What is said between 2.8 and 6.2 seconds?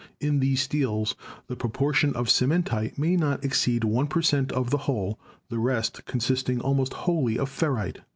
may not exceed 1 per cent, of the whole, the rest